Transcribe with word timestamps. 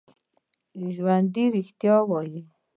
ژوندي 0.95 1.45
رښتیا 1.55 1.95
وايي 2.09 2.39